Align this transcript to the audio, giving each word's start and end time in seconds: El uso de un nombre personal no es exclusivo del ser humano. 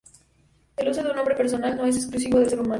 El 0.77 0.89
uso 0.89 1.03
de 1.03 1.11
un 1.11 1.15
nombre 1.15 1.35
personal 1.35 1.77
no 1.77 1.85
es 1.85 1.95
exclusivo 1.97 2.39
del 2.39 2.49
ser 2.49 2.57
humano. 2.57 2.69